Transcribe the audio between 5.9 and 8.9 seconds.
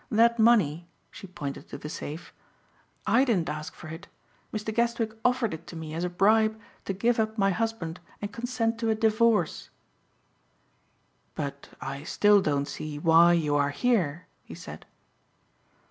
as a bribe to give up my husband and consent to